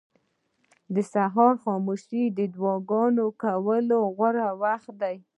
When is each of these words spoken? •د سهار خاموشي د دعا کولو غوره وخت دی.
•د 0.93 0.97
سهار 1.13 1.53
خاموشي 1.63 2.23
د 2.37 2.39
دعا 2.53 2.75
کولو 3.41 3.99
غوره 4.15 4.47
وخت 4.61 4.89
دی. 5.01 5.15